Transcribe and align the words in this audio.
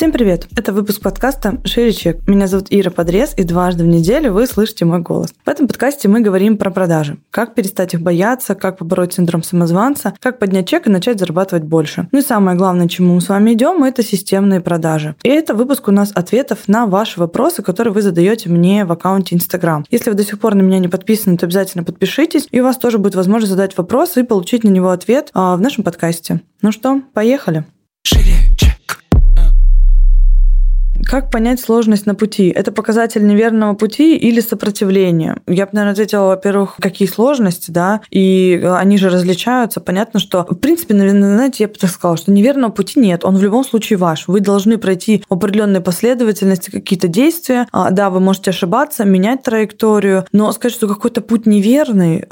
Всем 0.00 0.12
привет! 0.12 0.48
Это 0.56 0.72
выпуск 0.72 1.02
подкаста 1.02 1.60
«Шире 1.66 1.92
чек». 1.92 2.26
Меня 2.26 2.46
зовут 2.46 2.68
Ира 2.70 2.90
Подрез, 2.90 3.34
и 3.36 3.42
дважды 3.44 3.84
в 3.84 3.86
неделю 3.86 4.32
вы 4.32 4.46
слышите 4.46 4.86
мой 4.86 5.00
голос. 5.00 5.34
В 5.44 5.46
этом 5.46 5.68
подкасте 5.68 6.08
мы 6.08 6.22
говорим 6.22 6.56
про 6.56 6.70
продажи. 6.70 7.18
Как 7.30 7.54
перестать 7.54 7.92
их 7.92 8.00
бояться, 8.00 8.54
как 8.54 8.78
побороть 8.78 9.12
синдром 9.12 9.42
самозванца, 9.42 10.14
как 10.18 10.38
поднять 10.38 10.66
чек 10.66 10.86
и 10.86 10.90
начать 10.90 11.18
зарабатывать 11.18 11.64
больше. 11.64 12.08
Ну 12.12 12.20
и 12.20 12.22
самое 12.22 12.56
главное, 12.56 12.88
чему 12.88 13.16
мы 13.16 13.20
с 13.20 13.28
вами 13.28 13.52
идем, 13.52 13.84
это 13.84 14.02
системные 14.02 14.62
продажи. 14.62 15.16
И 15.22 15.28
это 15.28 15.52
выпуск 15.52 15.88
у 15.88 15.92
нас 15.92 16.12
ответов 16.14 16.60
на 16.66 16.86
ваши 16.86 17.20
вопросы, 17.20 17.62
которые 17.62 17.92
вы 17.92 18.00
задаете 18.00 18.48
мне 18.48 18.86
в 18.86 18.92
аккаунте 18.92 19.36
Instagram. 19.36 19.84
Если 19.90 20.08
вы 20.08 20.16
до 20.16 20.24
сих 20.24 20.40
пор 20.40 20.54
на 20.54 20.62
меня 20.62 20.78
не 20.78 20.88
подписаны, 20.88 21.36
то 21.36 21.44
обязательно 21.44 21.84
подпишитесь, 21.84 22.48
и 22.50 22.60
у 22.62 22.64
вас 22.64 22.78
тоже 22.78 22.96
будет 22.96 23.16
возможность 23.16 23.50
задать 23.50 23.76
вопрос 23.76 24.16
и 24.16 24.22
получить 24.22 24.64
на 24.64 24.70
него 24.70 24.88
ответ 24.88 25.28
а, 25.34 25.56
в 25.56 25.60
нашем 25.60 25.84
подкасте. 25.84 26.40
Ну 26.62 26.72
что, 26.72 27.02
поехали! 27.12 27.66
Как 31.10 31.28
понять 31.28 31.58
сложность 31.58 32.06
на 32.06 32.14
пути? 32.14 32.50
Это 32.50 32.70
показатель 32.70 33.26
неверного 33.26 33.74
пути 33.74 34.16
или 34.16 34.38
сопротивления? 34.38 35.38
Я 35.48 35.66
бы, 35.66 35.70
наверное, 35.72 35.94
ответила, 35.94 36.26
во-первых, 36.26 36.76
какие 36.80 37.08
сложности, 37.08 37.72
да, 37.72 38.00
и 38.10 38.62
они 38.78 38.96
же 38.96 39.10
различаются. 39.10 39.80
Понятно, 39.80 40.20
что, 40.20 40.46
в 40.48 40.54
принципе, 40.54 40.94
наверное, 40.94 41.34
знаете, 41.34 41.64
я 41.64 41.68
бы 41.68 41.74
так 41.74 41.90
сказала, 41.90 42.16
что 42.16 42.30
неверного 42.30 42.70
пути 42.70 43.00
нет, 43.00 43.24
он 43.24 43.36
в 43.36 43.42
любом 43.42 43.64
случае 43.64 43.96
ваш. 43.96 44.28
Вы 44.28 44.38
должны 44.38 44.78
пройти 44.78 45.24
в 45.28 45.34
определенной 45.34 45.80
последовательности 45.80 46.70
какие-то 46.70 47.08
действия. 47.08 47.66
А, 47.72 47.90
да, 47.90 48.08
вы 48.08 48.20
можете 48.20 48.50
ошибаться, 48.50 49.04
менять 49.04 49.42
траекторию, 49.42 50.26
но 50.30 50.52
сказать, 50.52 50.76
что 50.76 50.86
какой-то 50.86 51.22
путь 51.22 51.44
неверный, 51.44 52.24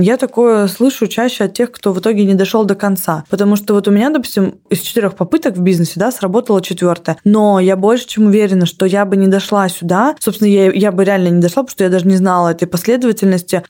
я 0.00 0.16
такое 0.16 0.68
слышу 0.68 1.08
чаще 1.08 1.42
от 1.42 1.54
тех, 1.54 1.72
кто 1.72 1.92
в 1.92 1.98
итоге 1.98 2.24
не 2.24 2.34
дошел 2.34 2.64
до 2.64 2.76
конца. 2.76 3.24
Потому 3.30 3.56
что 3.56 3.74
вот 3.74 3.88
у 3.88 3.90
меня, 3.90 4.10
допустим, 4.10 4.60
из 4.70 4.78
четырех 4.78 5.16
попыток 5.16 5.56
в 5.56 5.60
бизнесе, 5.60 5.94
да, 5.96 6.12
сработала 6.12 6.62
четвертая. 6.62 7.16
Но 7.24 7.58
я 7.58 7.74
больше 7.74 8.11
чем 8.12 8.26
уверена, 8.26 8.66
что 8.66 8.84
я 8.86 9.04
бы 9.04 9.16
не 9.16 9.26
дошла 9.26 9.68
сюда. 9.68 10.14
Собственно, 10.20 10.48
я, 10.48 10.70
я 10.70 10.92
бы 10.92 11.04
реально 11.04 11.28
не 11.28 11.40
дошла, 11.40 11.62
потому 11.62 11.72
что 11.72 11.84
я 11.84 11.90
даже 11.90 12.06
не 12.06 12.16
знала 12.16 12.50
этой 12.50 12.66
последовательности, 12.66 13.62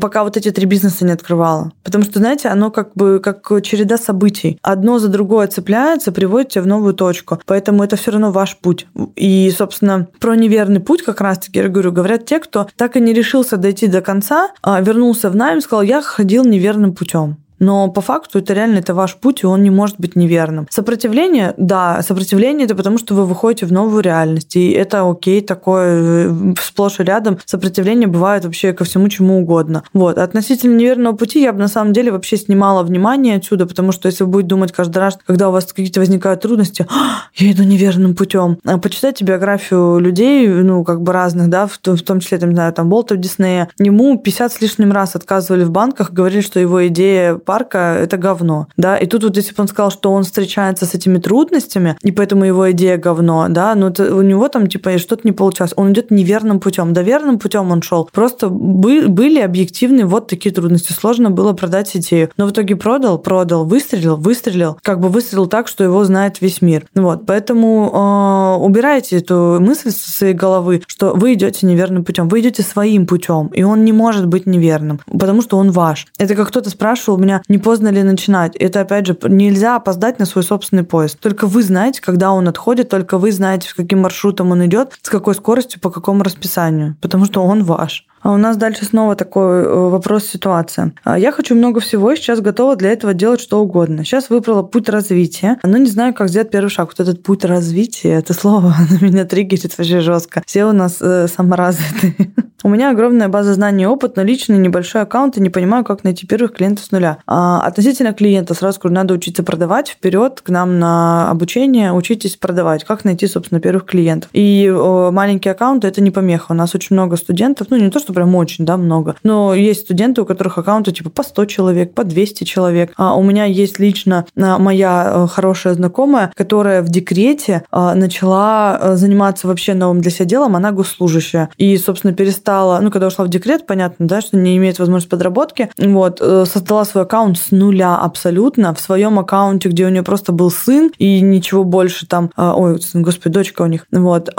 пока 0.00 0.24
вот 0.24 0.36
эти 0.36 0.50
три 0.50 0.66
бизнеса 0.66 1.04
не 1.04 1.12
открывала. 1.12 1.72
Потому 1.82 2.04
что, 2.04 2.18
знаете, 2.18 2.48
оно 2.48 2.70
как 2.70 2.92
бы 2.94 3.20
как 3.20 3.48
череда 3.62 3.96
событий. 3.96 4.58
Одно 4.62 4.98
за 4.98 5.08
другое 5.08 5.46
цепляется, 5.46 6.12
приводит 6.12 6.50
тебя 6.50 6.62
в 6.62 6.66
новую 6.66 6.94
точку. 6.94 7.40
Поэтому 7.46 7.82
это 7.82 7.96
все 7.96 8.10
равно 8.10 8.30
ваш 8.30 8.56
путь. 8.58 8.86
И, 9.16 9.52
собственно, 9.56 10.08
про 10.20 10.34
неверный 10.34 10.80
путь 10.80 11.02
как 11.02 11.20
раз-таки, 11.20 11.58
я 11.58 11.68
говорю, 11.68 11.92
говорят 11.92 12.26
те, 12.26 12.38
кто 12.38 12.68
так 12.76 12.96
и 12.96 13.00
не 13.00 13.14
решился 13.14 13.56
дойти 13.56 13.86
до 13.86 14.02
конца, 14.02 14.50
а 14.62 14.80
вернулся 14.80 15.30
в 15.30 15.36
найм, 15.36 15.60
сказал, 15.60 15.82
я 15.82 16.02
ходил 16.02 16.44
неверным 16.44 16.94
путем. 16.94 17.38
Но 17.58 17.88
по 17.88 18.00
факту 18.00 18.38
это 18.38 18.52
реально 18.52 18.78
это 18.78 18.94
ваш 18.94 19.16
путь, 19.16 19.42
и 19.42 19.46
он 19.46 19.62
не 19.62 19.70
может 19.70 19.96
быть 19.98 20.16
неверным. 20.16 20.66
Сопротивление, 20.70 21.54
да, 21.56 22.02
сопротивление 22.02 22.66
это 22.66 22.74
потому, 22.74 22.98
что 22.98 23.14
вы 23.14 23.24
выходите 23.24 23.66
в 23.66 23.72
новую 23.72 24.02
реальность, 24.02 24.56
и 24.56 24.70
это 24.70 25.08
окей, 25.08 25.40
такое 25.40 26.28
э, 26.28 26.54
сплошь 26.60 27.00
и 27.00 27.04
рядом. 27.04 27.38
Сопротивление 27.44 28.08
бывает 28.08 28.44
вообще 28.44 28.72
ко 28.72 28.84
всему 28.84 29.08
чему 29.08 29.38
угодно. 29.38 29.82
Вот. 29.92 30.18
Относительно 30.18 30.76
неверного 30.76 31.16
пути 31.16 31.40
я 31.40 31.52
бы 31.52 31.58
на 31.58 31.68
самом 31.68 31.92
деле 31.92 32.12
вообще 32.12 32.36
снимала 32.36 32.82
внимание 32.82 33.36
отсюда, 33.36 33.66
потому 33.66 33.92
что 33.92 34.06
если 34.06 34.24
вы 34.24 34.30
будете 34.30 34.48
думать 34.48 34.72
каждый 34.72 34.98
раз, 34.98 35.18
когда 35.26 35.48
у 35.48 35.52
вас 35.52 35.66
какие-то 35.66 36.00
возникают 36.00 36.42
трудности, 36.42 36.86
«А, 36.88 37.28
я 37.36 37.52
иду 37.52 37.62
неверным 37.62 38.14
путем. 38.14 38.58
А 38.64 38.78
почитайте 38.78 39.24
биографию 39.24 39.98
людей, 39.98 40.46
ну, 40.48 40.84
как 40.84 41.02
бы 41.02 41.12
разных, 41.12 41.48
да, 41.48 41.66
в 41.66 41.78
в 41.86 42.02
том 42.02 42.20
числе, 42.20 42.38
там, 42.38 42.50
не 42.50 42.54
знаю, 42.54 42.72
там, 42.72 42.88
Болта 42.88 43.16
Диснея. 43.16 43.68
Ему 43.78 44.18
50 44.18 44.52
с 44.52 44.60
лишним 44.60 44.92
раз 44.92 45.14
отказывали 45.16 45.64
в 45.64 45.70
банках, 45.70 46.12
говорили, 46.12 46.40
что 46.40 46.58
его 46.58 46.86
идея 46.88 47.36
парка– 47.46 47.96
это 48.00 48.18
говно, 48.18 48.66
да, 48.76 48.96
и 48.98 49.06
тут 49.06 49.24
вот 49.24 49.36
если 49.36 49.54
бы 49.54 49.62
он 49.62 49.68
сказал, 49.68 49.90
что 49.90 50.12
он 50.12 50.24
встречается 50.24 50.84
с 50.84 50.94
этими 50.94 51.18
трудностями, 51.18 51.96
и 52.02 52.12
поэтому 52.12 52.44
его 52.44 52.70
идея 52.72 52.98
говно, 52.98 53.46
да, 53.48 53.74
но 53.74 53.88
это, 53.88 54.14
у 54.14 54.20
него 54.20 54.48
там 54.48 54.66
типа 54.66 54.98
что-то 54.98 55.22
не 55.24 55.32
получалось, 55.32 55.72
он 55.76 55.92
идет 55.92 56.10
неверным 56.10 56.60
путем, 56.60 56.92
да 56.92 57.02
верным 57.02 57.38
путем 57.38 57.70
он 57.70 57.80
шел, 57.80 58.10
просто 58.12 58.50
бы, 58.50 59.08
были 59.08 59.40
объективные 59.40 60.04
вот 60.04 60.26
такие 60.26 60.54
трудности, 60.54 60.92
сложно 60.92 61.30
было 61.30 61.52
продать 61.52 61.96
идею, 61.96 62.30
но 62.36 62.46
в 62.46 62.50
итоге 62.50 62.76
продал, 62.76 63.18
продал, 63.18 63.64
выстрелил, 63.64 64.16
выстрелил, 64.16 64.76
как 64.82 65.00
бы 65.00 65.08
выстрелил 65.08 65.46
так, 65.46 65.68
что 65.68 65.84
его 65.84 66.04
знает 66.04 66.40
весь 66.40 66.60
мир, 66.60 66.84
вот, 66.94 67.24
поэтому 67.26 68.56
э, 68.60 68.64
убирайте 68.64 69.16
эту 69.16 69.58
мысль 69.60 69.90
со 69.90 70.10
своей 70.10 70.34
головы, 70.34 70.82
что 70.86 71.14
вы 71.14 71.34
идете 71.34 71.66
неверным 71.66 72.04
путем, 72.04 72.28
вы 72.28 72.40
идете 72.40 72.62
своим 72.62 73.06
путем, 73.06 73.46
и 73.48 73.62
он 73.62 73.84
не 73.84 73.92
может 73.92 74.26
быть 74.26 74.46
неверным, 74.46 75.00
потому 75.06 75.42
что 75.42 75.56
он 75.56 75.70
ваш. 75.70 76.06
Это 76.18 76.34
как 76.34 76.48
кто-то 76.48 76.70
спрашивал 76.70 77.18
меня, 77.18 77.35
не 77.48 77.58
поздно 77.58 77.88
ли 77.88 78.02
начинать. 78.02 78.56
Это, 78.56 78.80
опять 78.80 79.06
же, 79.06 79.16
нельзя 79.24 79.76
опоздать 79.76 80.18
на 80.18 80.26
свой 80.26 80.44
собственный 80.44 80.84
поезд. 80.84 81.18
Только 81.20 81.46
вы 81.46 81.62
знаете, 81.62 82.00
когда 82.00 82.32
он 82.32 82.48
отходит, 82.48 82.88
только 82.88 83.18
вы 83.18 83.32
знаете, 83.32 83.68
с 83.68 83.74
каким 83.74 84.00
маршрутом 84.00 84.50
он 84.50 84.64
идет, 84.66 84.98
с 85.02 85.08
какой 85.08 85.34
скоростью, 85.34 85.80
по 85.80 85.90
какому 85.90 86.22
расписанию, 86.22 86.96
потому 87.00 87.24
что 87.24 87.42
он 87.42 87.64
ваш. 87.64 88.06
А 88.22 88.32
у 88.32 88.36
нас 88.36 88.56
дальше 88.56 88.84
снова 88.84 89.14
такой 89.14 89.62
э, 89.62 89.68
вопрос-ситуация. 89.68 90.92
А 91.04 91.18
я 91.18 91.32
хочу 91.32 91.54
много 91.54 91.80
всего 91.80 92.12
и 92.12 92.16
сейчас 92.16 92.40
готова 92.40 92.76
для 92.76 92.90
этого 92.92 93.14
делать 93.14 93.40
что 93.40 93.60
угодно. 93.60 94.04
Сейчас 94.04 94.30
выбрала 94.30 94.62
путь 94.62 94.88
развития, 94.88 95.58
но 95.62 95.76
не 95.78 95.88
знаю, 95.88 96.14
как 96.14 96.28
сделать 96.28 96.50
первый 96.50 96.68
шаг. 96.68 96.88
Вот 96.88 97.00
этот 97.00 97.22
путь 97.22 97.44
развития, 97.44 98.14
это 98.14 98.34
слово 98.34 98.74
на 98.90 99.04
меня 99.04 99.24
триггерит 99.24 99.76
вообще 99.78 100.00
жестко. 100.00 100.42
Все 100.46 100.64
у 100.64 100.72
нас 100.72 100.98
э, 101.00 101.28
саморазвитые. 101.28 102.14
У 102.66 102.68
меня 102.68 102.90
огромная 102.90 103.28
база 103.28 103.54
знаний 103.54 103.84
и 103.84 103.86
опыт, 103.86 104.16
но 104.16 104.24
личный 104.24 104.58
небольшой 104.58 105.02
аккаунт 105.02 105.36
и 105.36 105.40
не 105.40 105.50
понимаю, 105.50 105.84
как 105.84 106.02
найти 106.02 106.26
первых 106.26 106.54
клиентов 106.54 106.86
с 106.86 106.90
нуля. 106.90 107.18
А 107.24 107.60
относительно 107.60 108.12
клиента, 108.12 108.54
сразу 108.54 108.78
скажу, 108.78 108.92
надо 108.92 109.14
учиться 109.14 109.44
продавать 109.44 109.90
вперед 109.90 110.40
к 110.40 110.48
нам 110.48 110.80
на 110.80 111.30
обучение, 111.30 111.92
учитесь 111.92 112.34
продавать, 112.34 112.82
как 112.82 113.04
найти, 113.04 113.28
собственно, 113.28 113.60
первых 113.60 113.84
клиентов. 113.84 114.30
И 114.32 114.68
о, 114.68 115.12
маленькие 115.12 115.52
аккаунты– 115.52 115.86
это 115.88 116.00
не 116.00 116.10
помеха. 116.10 116.46
У 116.50 116.54
нас 116.54 116.74
очень 116.74 116.96
много 116.96 117.16
студентов, 117.16 117.68
ну 117.70 117.76
не 117.76 117.88
то, 117.88 118.00
что 118.06 118.12
прям 118.12 118.34
очень, 118.36 118.64
да, 118.64 118.76
много, 118.76 119.16
но 119.24 119.52
есть 119.52 119.80
студенты, 119.80 120.22
у 120.22 120.24
которых 120.24 120.58
аккаунты 120.58 120.92
типа 120.92 121.10
по 121.10 121.24
100 121.24 121.46
человек, 121.46 121.92
по 121.92 122.04
200 122.04 122.44
человек. 122.44 122.92
А 122.96 123.16
у 123.16 123.22
меня 123.22 123.44
есть 123.44 123.80
лично 123.80 124.26
а, 124.36 124.58
моя 124.58 125.10
э, 125.12 125.26
хорошая 125.26 125.74
знакомая, 125.74 126.32
которая 126.36 126.82
в 126.82 126.88
декрете 126.88 127.64
а, 127.72 127.96
начала 127.96 128.78
э, 128.80 128.96
заниматься 128.96 129.48
вообще 129.48 129.74
новым 129.74 130.00
для 130.00 130.12
себя 130.12 130.24
делом, 130.24 130.54
она 130.54 130.70
госслужащая. 130.70 131.50
И, 131.56 131.76
собственно, 131.78 132.14
перестала 132.14 132.36
стала, 132.46 132.78
ну, 132.80 132.92
когда 132.92 133.08
ушла 133.08 133.24
в 133.24 133.28
декрет, 133.28 133.66
понятно, 133.66 134.06
да, 134.06 134.20
что 134.20 134.36
не 134.36 134.56
имеет 134.56 134.78
возможности 134.78 135.10
подработки, 135.10 135.68
вот, 135.76 136.20
э, 136.20 136.44
создала 136.46 136.84
свой 136.84 137.02
аккаунт 137.02 137.38
с 137.38 137.50
нуля 137.50 137.96
абсолютно, 137.96 138.72
в 138.72 138.80
своем 138.80 139.18
аккаунте, 139.18 139.68
где 139.68 139.84
у 139.84 139.88
нее 139.88 140.04
просто 140.04 140.30
был 140.30 140.52
сын 140.52 140.92
и 140.98 141.20
ничего 141.20 141.64
больше 141.64 142.06
там, 142.06 142.30
а, 142.36 142.54
ой, 142.54 142.78
господи, 142.94 143.32
дочка 143.34 143.62
у 143.62 143.66
них, 143.66 143.86
вот, 143.90 144.30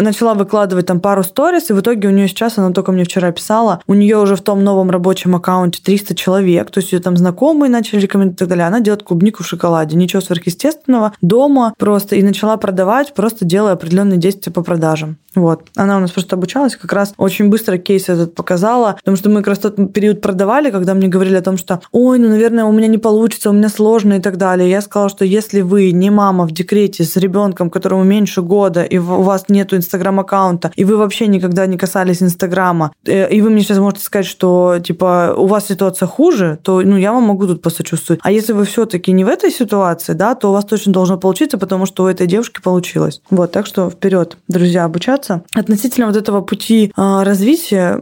начала 0.00 0.34
выкладывать 0.34 0.86
там 0.86 1.00
пару 1.00 1.22
сторис, 1.22 1.70
и 1.70 1.72
в 1.72 1.80
итоге 1.80 2.08
у 2.08 2.10
нее 2.10 2.28
сейчас, 2.28 2.53
она 2.58 2.72
только 2.72 2.92
мне 2.92 3.04
вчера 3.04 3.32
писала, 3.32 3.80
у 3.86 3.94
нее 3.94 4.18
уже 4.18 4.36
в 4.36 4.42
том 4.42 4.62
новом 4.64 4.90
рабочем 4.90 5.34
аккаунте 5.36 5.80
300 5.82 6.14
человек, 6.14 6.70
то 6.70 6.80
есть 6.80 6.92
ее 6.92 7.00
там 7.00 7.16
знакомые 7.16 7.70
начали 7.70 8.00
рекомендовать 8.00 8.36
и 8.36 8.38
так 8.38 8.48
далее. 8.48 8.66
Она 8.66 8.80
делает 8.80 9.02
клубнику 9.02 9.42
в 9.42 9.46
шоколаде, 9.46 9.96
ничего 9.96 10.20
сверхъестественного, 10.20 11.14
дома 11.20 11.74
просто, 11.78 12.16
и 12.16 12.22
начала 12.22 12.56
продавать, 12.56 13.14
просто 13.14 13.44
делая 13.44 13.74
определенные 13.74 14.18
действия 14.18 14.52
по 14.52 14.62
продажам. 14.62 15.18
Вот. 15.34 15.62
Она 15.76 15.96
у 15.96 16.00
нас 16.00 16.10
просто 16.10 16.36
обучалась, 16.36 16.76
как 16.76 16.92
раз 16.92 17.14
очень 17.16 17.48
быстро 17.48 17.78
кейс 17.78 18.08
этот 18.08 18.34
показала, 18.34 18.96
потому 18.98 19.16
что 19.16 19.30
мы 19.30 19.36
как 19.36 19.48
раз 19.48 19.58
тот 19.58 19.92
период 19.92 20.20
продавали, 20.20 20.70
когда 20.70 20.94
мне 20.94 21.08
говорили 21.08 21.36
о 21.36 21.42
том, 21.42 21.56
что 21.56 21.80
ой, 21.92 22.18
ну, 22.18 22.28
наверное, 22.28 22.64
у 22.64 22.72
меня 22.72 22.86
не 22.86 22.98
получится, 22.98 23.50
у 23.50 23.52
меня 23.52 23.68
сложно 23.68 24.14
и 24.14 24.20
так 24.20 24.36
далее. 24.36 24.70
Я 24.70 24.80
сказала, 24.80 25.08
что 25.08 25.24
если 25.24 25.60
вы 25.60 25.92
не 25.92 26.10
мама 26.10 26.46
в 26.46 26.52
декрете 26.52 27.04
с 27.04 27.16
ребенком, 27.16 27.70
которому 27.70 28.04
меньше 28.04 28.42
года, 28.42 28.82
и 28.82 28.98
у 28.98 29.22
вас 29.22 29.46
нету 29.48 29.76
инстаграм-аккаунта, 29.76 30.72
и 30.76 30.84
вы 30.84 30.96
вообще 30.96 31.26
никогда 31.26 31.66
не 31.66 31.76
касались 31.76 32.22
инстаграма, 32.22 32.92
э, 33.04 33.30
и 33.30 33.40
вы 33.40 33.50
мне 33.50 33.62
сейчас 33.62 33.78
можете 33.78 34.04
сказать, 34.04 34.26
что, 34.26 34.78
типа, 34.84 35.34
у 35.36 35.46
вас 35.46 35.66
ситуация 35.66 36.06
хуже, 36.06 36.58
то, 36.62 36.80
ну, 36.82 36.96
я 36.96 37.12
вам 37.12 37.24
могу 37.24 37.46
тут 37.46 37.62
посочувствовать. 37.62 38.20
А 38.22 38.30
если 38.30 38.52
вы 38.52 38.64
все-таки 38.64 39.12
не 39.12 39.24
в 39.24 39.28
этой 39.28 39.50
ситуации, 39.50 40.12
да, 40.12 40.34
то 40.34 40.50
у 40.50 40.52
вас 40.52 40.64
точно 40.64 40.92
должно 40.92 41.18
получиться, 41.18 41.58
потому 41.58 41.86
что 41.86 42.04
у 42.04 42.06
этой 42.06 42.26
девушки 42.26 42.60
получилось. 42.62 43.20
Вот, 43.30 43.52
так 43.52 43.66
что 43.66 43.90
вперед, 43.90 44.36
друзья, 44.48 44.84
обучаться 44.84 45.23
развиваться. 45.24 45.44
Относительно 45.54 46.06
вот 46.06 46.16
этого 46.16 46.40
пути 46.40 46.92
а, 46.96 47.24
развития, 47.24 48.00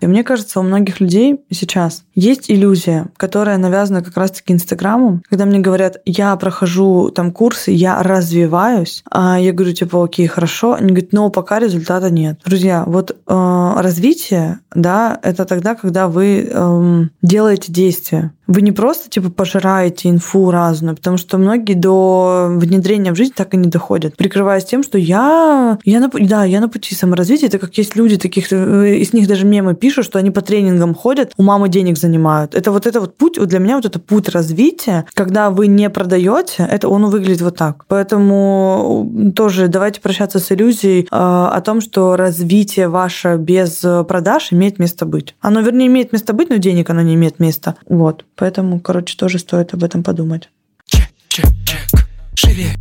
мне 0.00 0.24
кажется, 0.24 0.60
у 0.60 0.62
многих 0.62 1.00
людей 1.00 1.40
сейчас 1.50 2.04
есть 2.14 2.50
иллюзия, 2.50 3.06
которая 3.16 3.58
навязана 3.58 4.02
как 4.02 4.16
раз-таки 4.16 4.52
Инстаграму, 4.52 5.22
когда 5.28 5.44
мне 5.44 5.58
говорят, 5.58 5.96
я 6.04 6.34
прохожу 6.36 7.10
там 7.10 7.32
курсы, 7.32 7.70
я 7.70 8.02
развиваюсь, 8.02 9.02
а 9.10 9.38
я 9.38 9.52
говорю, 9.52 9.72
типа, 9.72 10.04
окей, 10.04 10.26
хорошо, 10.26 10.74
они 10.74 10.88
говорят, 10.88 11.12
но 11.12 11.30
пока 11.30 11.58
результата 11.58 12.10
нет. 12.10 12.40
Друзья, 12.44 12.84
вот 12.86 13.10
э, 13.10 13.72
развитие, 13.76 14.60
да, 14.74 15.18
это 15.22 15.44
тогда, 15.44 15.74
когда 15.74 16.08
вы 16.08 16.48
э, 16.50 17.02
делаете 17.22 17.72
действия. 17.72 18.32
Вы 18.46 18.62
не 18.62 18.72
просто 18.72 19.08
типа 19.08 19.30
пожираете 19.30 20.10
инфу 20.10 20.50
разную, 20.50 20.96
потому 20.96 21.16
что 21.16 21.38
многие 21.38 21.74
до 21.74 22.48
внедрения 22.50 23.12
в 23.12 23.16
жизнь 23.16 23.32
так 23.34 23.54
и 23.54 23.56
не 23.56 23.68
доходят, 23.68 24.16
прикрываясь 24.16 24.64
тем, 24.64 24.82
что 24.82 24.98
я, 24.98 25.78
я 25.84 26.00
на, 26.00 26.10
да, 26.12 26.44
я 26.44 26.60
на 26.60 26.68
пути 26.68 26.94
саморазвития. 26.94 27.48
Это 27.48 27.58
как 27.58 27.76
есть 27.78 27.96
люди 27.96 28.16
таких, 28.16 28.52
э, 28.52 28.96
из 28.98 29.12
них 29.12 29.26
даже 29.26 29.46
мемы 29.46 29.74
пишут, 29.74 30.04
что 30.04 30.18
они 30.18 30.30
по 30.30 30.42
тренингам 30.42 30.94
ходят, 30.94 31.32
у 31.36 31.42
мамы 31.42 31.68
денег 31.68 31.98
занимают. 31.98 32.54
Это 32.54 32.70
вот 32.70 32.86
это 32.86 33.00
вот 33.00 33.16
путь, 33.16 33.38
для 33.40 33.58
меня 33.58 33.76
вот 33.76 33.86
это 33.86 33.98
путь 33.98 34.28
развития, 34.28 35.06
когда 35.14 35.50
вы 35.50 35.66
не 35.66 35.88
продаете, 35.90 36.68
это 36.70 36.88
он 36.88 37.06
выглядит 37.06 37.42
вот 37.42 37.56
так. 37.56 37.84
Поэтому 37.88 39.32
тоже 39.34 39.68
давайте 39.68 40.00
прощаться 40.00 40.38
с 40.38 40.52
иллюзией 40.52 41.02
э, 41.02 41.06
о 41.10 41.60
том, 41.62 41.80
что 41.80 42.16
развитие 42.16 42.88
ваше 42.88 43.36
без 43.36 43.84
продаж 44.06 44.52
имеет 44.52 44.78
место 44.78 45.06
быть. 45.06 45.34
Оно, 45.40 45.60
вернее, 45.60 45.86
имеет 45.86 46.12
место 46.12 46.32
быть, 46.32 46.50
но 46.50 46.56
денег 46.56 46.90
оно 46.90 47.02
не 47.02 47.14
имеет 47.14 47.38
места. 47.40 47.76
Вот. 47.88 48.24
Поэтому, 48.36 48.80
короче, 48.80 49.16
тоже 49.16 49.38
стоит 49.38 49.74
об 49.74 49.84
этом 49.84 50.02
подумать. 50.02 50.48
Чек, 50.86 51.08
чек, 51.28 51.46
чек. 51.66 52.08
Живее. 52.36 52.74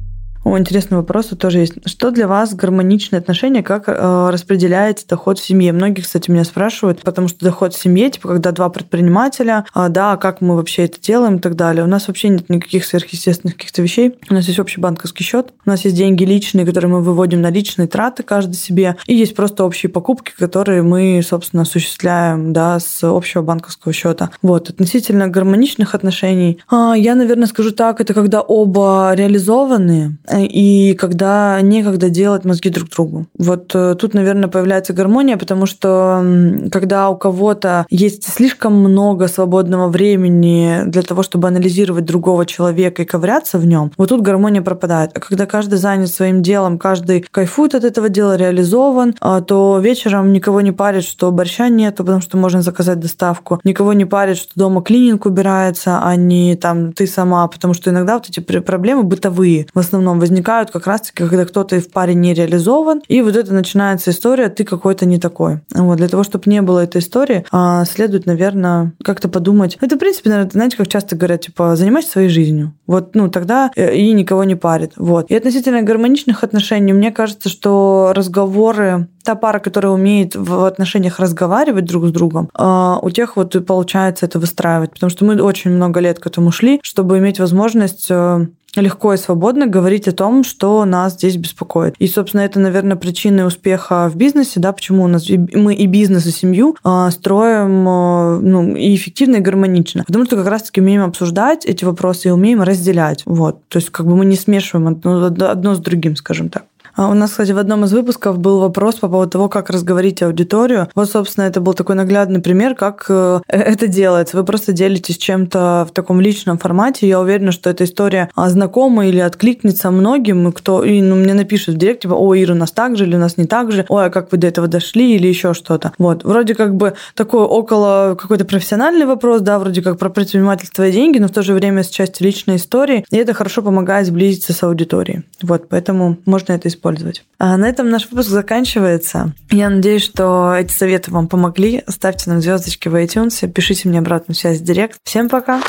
О, 0.44 0.58
интересный 0.58 0.98
вопрос 0.98 1.28
тоже 1.28 1.60
есть. 1.60 1.74
Что 1.86 2.12
для 2.12 2.28
вас 2.28 2.54
гармоничные 2.54 3.20
отношения, 3.20 3.64
как 3.64 3.86
э, 3.88 4.30
распределяете 4.30 5.06
доход 5.08 5.40
в 5.40 5.46
семье? 5.46 5.72
Многие, 5.72 6.02
кстати, 6.02 6.30
меня 6.30 6.44
спрашивают, 6.44 7.02
потому 7.02 7.30
что 7.30 7.46
доход 7.46 7.74
в 7.74 7.82
семье, 7.82 8.10
типа, 8.10 8.28
когда 8.28 8.52
два 8.52 8.68
предпринимателя, 8.70 9.66
э, 9.74 9.88
да, 9.90 10.18
как 10.18 10.42
мы 10.42 10.58
вообще 10.58 10.84
это 10.84 11.00
делаем 11.00 11.38
и 11.38 11.40
так 11.40 11.56
далее. 11.56 11.86
У 11.86 11.88
нас 11.88 12.10
вообще 12.10 12.28
нет 12.28 12.50
никаких 12.50 12.84
сверхъестественных 12.84 13.56
каких-то 13.56 13.82
вещей. 13.82 14.16
У 14.30 14.34
нас 14.34 14.46
есть 14.48 14.60
общий 14.60 14.82
банковский 14.82 15.24
счет, 15.24 15.54
у 15.66 15.70
нас 15.70 15.86
есть 15.86 15.96
деньги 15.96 16.26
личные, 16.26 16.66
которые 16.66 16.92
мы 16.92 17.02
выводим 17.02 17.42
на 17.42 17.50
личные 17.50 17.88
траты 17.88 18.24
каждый 18.24 18.56
себе, 18.56 18.98
и 19.08 19.16
есть 19.16 19.36
просто 19.36 19.64
общие 19.64 19.90
покупки, 19.90 20.34
которые 20.38 20.82
мы, 20.82 21.22
собственно, 21.26 21.62
осуществляем, 21.62 22.52
да, 22.52 22.82
с 22.82 23.02
общего 23.04 23.44
банковского 23.44 23.94
счета. 23.94 24.30
Вот, 24.42 24.70
относительно 24.70 25.30
гармоничных 25.30 25.96
отношений, 25.96 26.60
э, 26.70 26.94
я, 26.98 27.16
наверное, 27.16 27.48
скажу 27.48 27.72
так, 27.72 28.02
это 28.02 28.14
когда 28.14 28.42
оба 28.42 29.14
реализованы, 29.16 30.18
и 30.40 30.94
когда 30.96 31.60
некогда 31.62 32.10
делать 32.10 32.46
мозги 32.46 32.70
друг 32.70 32.90
другу. 32.90 33.28
Вот 33.38 33.72
э, 33.76 33.96
тут, 33.96 34.14
наверное, 34.14 34.50
появляется 34.50 34.94
гармония, 34.94 35.38
потому 35.38 35.66
что 35.66 36.24
когда 36.72 37.10
у 37.10 37.18
кого-то 37.18 37.86
есть 37.90 38.28
слишком 38.28 38.74
много 38.74 39.28
свободного 39.28 39.88
времени 39.88 40.84
для 40.86 41.02
того, 41.02 41.24
чтобы 41.24 41.48
анализировать 41.48 42.06
другого 42.06 42.46
человека 42.46 43.02
и 43.02 43.06
ковыряться 43.06 43.58
в 43.58 43.66
нем, 43.66 43.92
вот 43.98 44.10
тут 44.10 44.22
гармония 44.22 44.62
пропадает. 44.62 45.12
А 45.14 45.20
когда 45.20 45.46
каждый 45.46 45.78
занят 45.78 46.10
своим 46.10 46.42
делом, 46.42 46.78
каждый 46.78 47.26
кайфует 47.30 47.76
от 47.76 47.84
этого 47.84 48.10
дела, 48.10 48.36
реализован, 48.36 49.16
а, 49.20 49.42
то 49.42 49.80
вечером 49.80 50.34
никого 50.34 50.62
не 50.62 50.72
парит, 50.72 51.04
что 51.04 51.32
борща 51.32 51.70
нету, 51.70 52.04
потому 52.04 52.22
что 52.22 52.38
можно 52.38 52.62
заказать 52.62 53.00
доставку. 53.00 53.60
Никого 53.64 53.94
не 53.94 54.06
парит, 54.06 54.38
что 54.38 54.52
дома 54.56 54.82
клининг 54.82 55.26
убирается, 55.26 56.00
а 56.04 56.16
не 56.16 56.56
там 56.56 56.94
ты 56.94 57.08
сама, 57.08 57.48
потому 57.48 57.74
что 57.74 57.90
иногда 57.90 58.16
вот 58.16 58.30
эти 58.30 58.40
проблемы 58.40 59.04
бытовые 59.04 59.68
в 59.74 59.80
основном 59.80 60.23
возникают 60.24 60.72
как 60.72 60.88
раз-таки, 60.88 61.28
когда 61.28 61.44
кто-то 61.44 61.82
в 61.82 61.92
паре 61.92 62.14
не 62.14 62.34
реализован, 62.34 63.02
и 63.10 63.22
вот 63.22 63.36
это 63.36 63.54
начинается 63.54 64.12
история, 64.12 64.48
ты 64.48 64.64
какой-то 64.64 65.06
не 65.06 65.20
такой. 65.20 65.60
Вот, 65.76 65.98
для 65.98 66.08
того, 66.08 66.24
чтобы 66.24 66.50
не 66.50 66.62
было 66.62 66.80
этой 66.80 67.02
истории, 67.02 67.46
а, 67.52 67.84
следует, 67.84 68.26
наверное, 68.26 68.94
как-то 69.04 69.28
подумать. 69.28 69.78
Это, 69.82 69.98
в 69.98 70.00
принципе, 70.00 70.30
наверное, 70.30 70.52
знаете, 70.52 70.78
как 70.78 70.88
часто 70.88 71.18
говорят, 71.18 71.42
типа, 71.42 71.76
занимайся 71.76 72.10
своей 72.10 72.30
жизнью. 72.30 72.74
Вот, 72.88 73.16
ну, 73.16 73.30
тогда 73.30 73.70
э, 73.76 73.96
и 73.96 74.14
никого 74.14 74.46
не 74.46 74.56
парит. 74.56 74.94
Вот. 74.96 75.30
И 75.30 75.36
относительно 75.36 75.82
гармоничных 75.82 76.46
отношений, 76.46 76.94
мне 76.94 77.12
кажется, 77.12 77.50
что 77.50 78.14
разговоры 78.16 79.10
та 79.24 79.36
пара, 79.36 79.60
которая 79.60 79.92
умеет 79.92 80.36
в 80.36 80.66
отношениях 80.66 81.20
разговаривать 81.20 81.86
друг 81.86 82.06
с 82.06 82.12
другом, 82.12 82.50
а, 82.54 83.00
у 83.02 83.10
тех 83.10 83.36
вот 83.36 83.56
и 83.56 83.60
получается 83.60 84.26
это 84.26 84.40
выстраивать. 84.40 84.92
Потому 84.92 85.10
что 85.10 85.26
мы 85.26 85.42
очень 85.42 85.72
много 85.72 86.00
лет 86.00 86.20
к 86.20 86.28
этому 86.28 86.52
шли, 86.52 86.80
чтобы 86.84 87.18
иметь 87.18 87.40
возможность 87.40 88.08
э, 88.10 88.48
легко 88.76 89.14
и 89.14 89.18
свободно 89.18 89.68
говорить 89.68 90.08
о 90.08 90.12
том, 90.12 90.44
что 90.44 90.84
нас 90.86 91.14
здесь 91.14 91.38
беспокоит. 91.38 91.96
И, 92.00 92.08
собственно, 92.08 92.42
это, 92.42 92.60
наверное, 92.60 92.98
причина 92.98 93.46
успеха 93.46 94.10
в 94.10 94.16
бизнесе, 94.16 94.60
да, 94.60 94.72
почему 94.74 95.04
у 95.04 95.08
нас 95.08 95.30
мы 95.30 95.76
и 95.76 95.86
бизнес, 95.86 96.26
и 96.26 96.32
семью 96.32 96.76
а, 96.84 97.12
строим 97.12 97.88
а, 97.88 98.40
ну, 98.40 98.76
и 98.76 98.96
эффективно, 98.96 99.38
и 99.38 99.42
гармонично. 99.42 100.04
Потому 100.06 100.26
что 100.26 100.38
как 100.38 100.48
раз-таки 100.48 100.82
умеем 100.82 101.04
обсуждать 101.04 101.66
эти 101.66 101.86
вопросы 101.86 102.30
и 102.30 102.32
умеем 102.32 102.62
разделять. 102.62 103.24
Вот. 103.26 103.68
То 103.68 103.78
есть 103.78 103.90
как 103.90 104.06
бы 104.06 104.16
мы 104.16 104.26
не 104.26 104.36
смешиваем 104.36 104.88
одно, 104.88 105.26
одно 105.26 105.76
с 105.76 105.80
другим, 105.80 106.16
скажем 106.16 106.50
так. 106.50 106.64
А 106.96 107.10
у 107.10 107.14
нас, 107.14 107.32
кстати, 107.32 107.52
в 107.52 107.58
одном 107.58 107.86
из 107.86 107.94
выпусков 107.94 108.38
был 108.38 108.60
вопрос 108.60 108.96
по 108.96 109.08
поводу 109.08 109.32
того, 109.32 109.50
как 109.50 109.70
разговорить 109.70 110.22
аудиторию. 110.22 110.90
Вот, 110.94 111.10
собственно, 111.10 111.46
это 111.46 111.60
был 111.60 111.74
такой 111.74 111.96
наглядный 111.96 112.40
пример, 112.40 112.76
как 112.76 113.06
э, 113.10 113.42
это 113.48 113.88
делается. 113.88 114.38
Вы 114.38 114.44
просто 114.44 114.74
делитесь 114.74 115.18
чем-то 115.18 115.88
в 115.90 115.94
таком 115.94 116.22
личном 116.22 116.58
формате. 116.58 117.08
Я 117.08 117.20
уверена, 117.20 117.52
что 117.52 117.70
эта 117.70 117.84
история 117.86 118.30
а, 118.36 118.50
знакома 118.50 119.08
или 119.08 119.20
откликнется 119.20 119.90
многим, 119.90 120.52
кто 120.52 120.84
и 120.84 121.02
ну, 121.02 121.16
мне 121.16 121.34
напишут 121.34 121.76
в 121.76 121.78
директ, 121.78 122.02
типа, 122.02 122.14
о, 122.14 122.36
Ира, 122.36 122.54
у 122.54 122.58
нас 122.58 122.72
так 122.72 122.96
же 122.96 123.06
или 123.06 123.16
у 123.16 123.20
нас 123.20 123.38
не 123.38 123.46
так 123.46 123.72
же, 123.72 123.86
ой, 123.90 124.06
а 124.06 124.10
как 124.10 124.32
вы 124.32 124.38
до 124.38 124.48
этого 124.48 124.68
дошли 124.68 125.16
или 125.16 125.28
еще 125.28 125.54
что-то. 125.54 125.94
Вот. 125.98 126.24
Вроде 126.24 126.54
как 126.54 126.76
бы 126.76 126.94
такой 127.16 127.42
около 127.42 128.16
какой-то 128.20 128.46
профессиональный 128.46 129.08
вопрос, 129.08 129.42
да, 129.42 129.58
вроде 129.58 129.82
как 129.82 129.98
про 129.98 130.10
предпринимательство 130.10 130.88
и 130.88 130.92
деньги, 130.92 131.18
но 131.18 131.28
в 131.28 131.32
то 131.32 131.42
же 131.42 131.54
время 131.54 131.84
с 131.84 131.90
частью 131.90 132.28
личной 132.28 132.58
истории, 132.58 133.04
и 133.10 133.18
это 133.18 133.34
хорошо 133.34 133.64
помогает 133.64 134.06
сблизиться 134.06 134.54
с 134.54 134.62
аудиторией. 134.62 135.24
Вот, 135.42 135.68
поэтому 135.70 136.18
можно 136.26 136.54
это 136.54 136.68
использовать 136.68 136.83
использовать. 136.84 137.24
А 137.40 137.56
на 137.58 137.68
этом 137.70 137.90
наш 137.90 138.10
выпуск 138.10 138.30
заканчивается. 138.30 139.34
Я 139.50 139.70
надеюсь, 139.70 140.04
что 140.04 140.54
эти 140.54 140.74
советы 140.74 141.12
вам 141.12 141.28
помогли. 141.28 141.84
Ставьте 141.88 142.30
нам 142.30 142.42
звездочки 142.42 142.90
в 142.90 142.96
iTunes, 142.96 143.48
пишите 143.48 143.88
мне 143.88 144.00
обратную 144.00 144.36
связь 144.36 144.60
в 144.60 144.64
директ. 144.64 144.98
Всем 145.04 145.30
пока! 145.30 145.62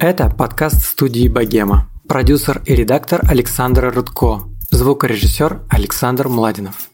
Это 0.00 0.30
подкаст 0.30 0.84
студии 0.84 1.28
«Богема». 1.28 1.88
Продюсер 2.08 2.62
и 2.64 2.74
редактор 2.74 3.20
Александр 3.28 3.92
Рудко. 3.94 4.42
Звукорежиссер 4.70 5.62
Александр 5.68 6.28
Младинов. 6.28 6.87